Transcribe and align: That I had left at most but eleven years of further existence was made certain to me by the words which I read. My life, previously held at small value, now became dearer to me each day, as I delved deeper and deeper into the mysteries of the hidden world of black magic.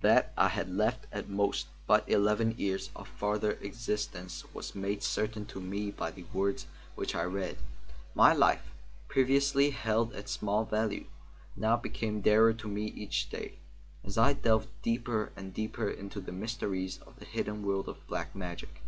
That 0.00 0.32
I 0.34 0.48
had 0.48 0.70
left 0.70 1.06
at 1.12 1.28
most 1.28 1.66
but 1.86 2.08
eleven 2.08 2.54
years 2.56 2.88
of 2.96 3.06
further 3.06 3.58
existence 3.60 4.42
was 4.54 4.74
made 4.74 5.02
certain 5.02 5.44
to 5.48 5.60
me 5.60 5.90
by 5.90 6.10
the 6.10 6.24
words 6.32 6.66
which 6.94 7.14
I 7.14 7.24
read. 7.24 7.58
My 8.14 8.32
life, 8.32 8.62
previously 9.08 9.72
held 9.72 10.14
at 10.14 10.30
small 10.30 10.64
value, 10.64 11.04
now 11.54 11.76
became 11.76 12.22
dearer 12.22 12.54
to 12.54 12.66
me 12.66 12.86
each 12.86 13.28
day, 13.28 13.58
as 14.02 14.16
I 14.16 14.32
delved 14.32 14.70
deeper 14.80 15.32
and 15.36 15.52
deeper 15.52 15.90
into 15.90 16.18
the 16.18 16.32
mysteries 16.32 16.96
of 17.06 17.18
the 17.18 17.26
hidden 17.26 17.62
world 17.62 17.86
of 17.86 18.06
black 18.06 18.34
magic. 18.34 18.80